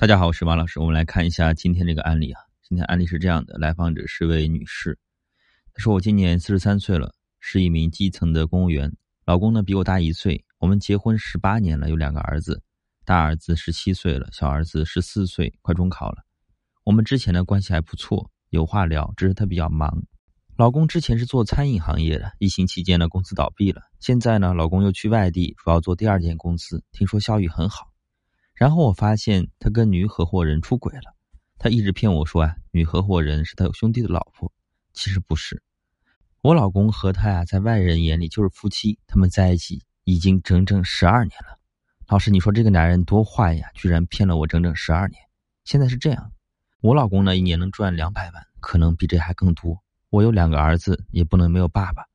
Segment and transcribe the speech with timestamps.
[0.00, 0.78] 大家好，我是王老师。
[0.78, 2.40] 我们来看一下今天这个案例啊。
[2.62, 4.96] 今天案例是这样的：来访者是位女士，
[5.74, 8.94] 她说我今年四十三岁了，是一名基层的公务员，
[9.26, 10.44] 老公呢比我大一岁。
[10.60, 12.62] 我们结婚十八年了，有两个儿子，
[13.04, 16.18] 大儿子十七岁了，小儿子十四岁，快中考了。
[16.84, 20.04] 我们之前的关系还不错，有话聊，只是他比较忙。
[20.56, 27.88] 老公之前是做餐饮行业的，疫情期间呢公司倒闭了，现在呢老公又去外地，主要做第二间公司，听说效益很好。
[28.58, 31.14] 然后我发现他跟女合伙人出轨了，
[31.58, 34.52] 他一直骗我说啊，女合伙人是他有兄弟的老婆，
[34.92, 35.62] 其实不是。
[36.42, 41.56] 我老公和他呀，在外人眼里就是夫妻，他们在一起已经整整十二年了。
[42.08, 45.22] 老师，你说这个男人多坏呀，居然骗了我整整十二年。
[45.64, 46.32] 现在是这样，
[46.80, 49.80] 我老公呢一年能赚两百万，可能比这还更多。
[50.10, 52.06] 我有两个儿子，也不能没有爸爸。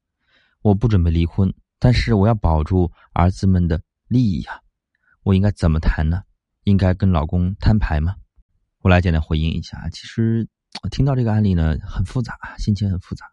[0.61, 4.59] 我不准备离婚，但是我要保住儿子们的利益呀。
[5.21, 6.23] 我应该怎么谈呢？
[6.63, 8.16] 应该跟老公摊牌吗？
[8.81, 9.90] 我来简单回应一下。
[9.90, 10.48] 其实
[10.91, 13.25] 听到这个案例呢，很复杂，心情很复杂。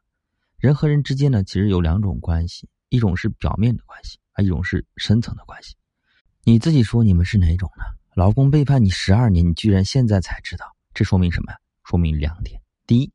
[0.58, 5.74] 人和人之间呢，其实有两种关系，一种是表面的关系，啊，一种是深层的关系。
[6.44, 7.84] 你自己说你们是哪种呢？
[8.14, 11.52] 老公背叛你十二年，你居然现在才知道，这说明什么？
[11.84, 13.12] 说明两点：第一，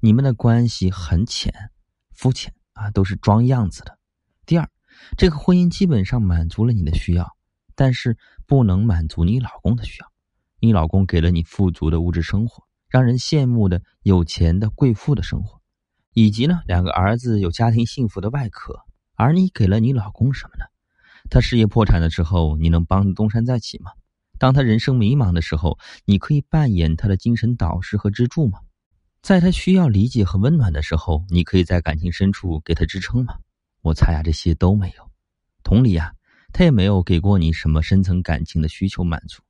[0.00, 1.52] 你们的关系很浅、
[2.12, 3.92] 肤浅啊，都是装样子的；
[4.46, 4.68] 第二，
[5.16, 7.33] 这个婚姻基本上满足了你的需要。
[7.74, 10.12] 但是不能满足你老公的需要，
[10.60, 15.60] 你老公给了你富足的物质生活，让人羡慕的有钱的贵妇的生活，
[16.12, 18.80] 以及呢两个儿子有家庭幸福的外壳，
[19.14, 20.64] 而你给了你老公什么呢？
[21.30, 23.92] 他事业破产的时候，你能帮他东山再起吗？
[24.38, 28.60] 当他人生迷茫的时候，你可以扮演他的精神导师和支柱吗？
[29.22, 33.38] 在他需要理解和温暖的时候，你可以在感情深处给他支撑吗？
[33.80, 35.10] 我猜呀，这些都没有。
[35.62, 36.14] 同理呀。
[36.56, 39.42] 他也没有给过你什么深层感情的需求满足，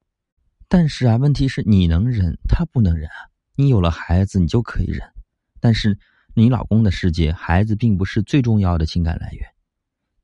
[0.69, 3.29] 但是啊，问题是你能忍，他不能忍啊。
[3.57, 5.03] 你有了孩子，你就可以忍，
[5.61, 5.99] 但是
[6.33, 9.47] 你老公的世界，孩子并不是最重要的情感来源。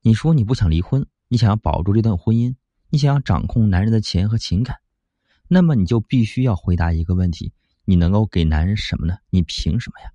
[0.00, 2.54] 你说你不想离婚，你想要保住这段婚姻，
[2.88, 4.78] 你想要掌控男人的钱和情感，
[5.48, 7.52] 那么你就必须要回答一个问题：
[7.84, 9.18] 你能够给男人什么呢？
[9.28, 10.10] 你凭什么呀？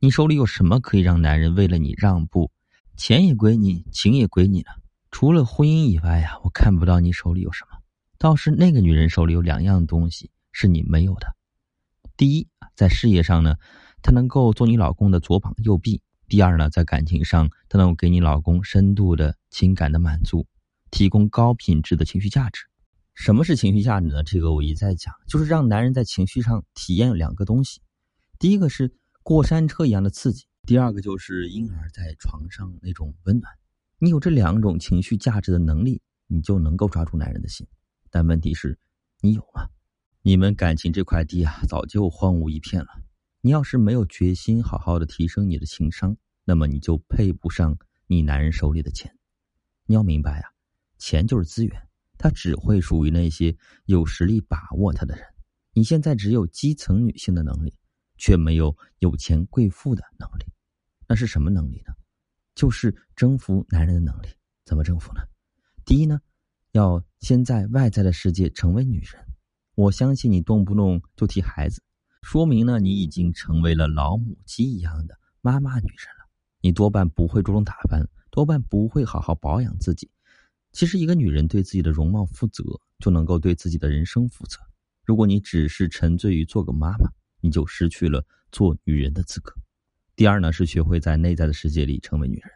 [0.00, 2.50] 你手里有什么可以让男人为了你让步？
[2.96, 4.70] 钱也归你，情也归你呢？
[5.10, 7.78] 除了婚姻以外呀，我看不到你手里有什么。
[8.18, 11.34] 倒是那个女人手里有两样东西是你没有的。
[12.16, 13.54] 第一，在事业上呢，
[14.02, 20.46] 她能够做你老公的左膀右臂；第二呢，在感情上，她能够给你老公深度的情感的满足，
[20.90, 22.62] 提供高品质的情绪价值。
[23.14, 24.22] 什么是情绪价值呢？
[24.24, 27.80] 这个我一再讲，就是让男人在情绪上体验两个东西：
[28.38, 28.92] 第一个是
[29.22, 33.52] 过山车一样的刺激；第二个就是婴儿在床上那种温暖。
[34.00, 37.66] 你有这两种情绪价值的能力，你就能够抓住男人的心。
[38.10, 38.78] 但问题是，
[39.20, 39.68] 你有吗？
[40.22, 42.88] 你们感情这块地啊，早就荒芜一片了。
[43.40, 47.76] 你要是没有决心好好的提升你的情商，那么你就配不上
[48.06, 49.12] 你男人手里的钱。
[49.86, 50.48] 你要明白啊，
[50.98, 51.88] 钱就是资源，
[52.18, 53.56] 它只会属于那些
[53.86, 55.24] 有实力把握它的人。
[55.72, 57.74] 你现在只有基层女性的能力，
[58.16, 60.44] 却没有有钱贵妇的能力。
[61.08, 61.94] 那是什么能力呢？
[62.58, 64.26] 就是征服男人的能力，
[64.64, 65.20] 怎么征服呢？
[65.84, 66.20] 第一呢，
[66.72, 69.12] 要先在外在的世界成为女人。
[69.76, 71.80] 我相信你动不动就提孩子，
[72.22, 76.28] 说明呢你已经成为了老母鸡一样的妈妈女人了。
[76.60, 80.10] 你多半不会注重打扮，多半不会好好保养自己。
[80.72, 82.64] 其实，一个女人对自己的容貌负责，
[82.98, 84.58] 就能够对自己的人生负责。
[85.04, 87.08] 如果你只是沉醉于做个妈妈，
[87.40, 89.54] 你就失去了做女人的资格。
[90.18, 92.50] 第二呢，是学会在内在的世界里成为女人。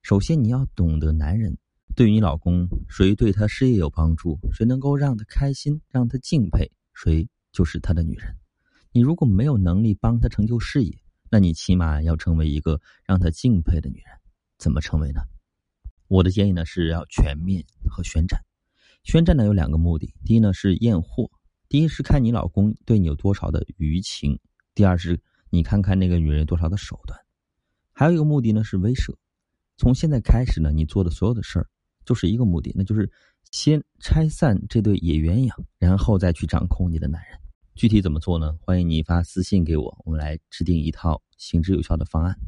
[0.00, 1.58] 首先，你要懂得男人
[1.96, 8.32] 对于你老公，谁对他事业有帮助，谁能够让他开心，让他敬佩，谁就是他的女人。
[8.92, 10.96] 你如果没有能力帮他成就事业，
[11.28, 14.06] 那你起码要成为一个让他敬佩的女人。
[14.56, 15.20] 怎么成为呢？
[16.06, 18.40] 我的建议呢是要全面和宣战。
[19.02, 21.28] 宣战呢有两个目的：第一呢是验货，
[21.68, 24.36] 第一是看你老公对你有多少的余情；
[24.76, 25.20] 第二是。
[25.50, 27.18] 你看看那个女人多少的手段，
[27.92, 29.14] 还有一个目的呢是威慑。
[29.76, 31.68] 从现在开始呢，你做的所有的事儿
[32.04, 33.10] 就是一个目的，那就是
[33.50, 37.38] 先拆散这对野鸳鸯，然后再去掌控你的男人。
[37.74, 38.56] 具体怎么做呢？
[38.60, 42.38] 欢迎你发私信给我，我们来制定一套行之有效的方案。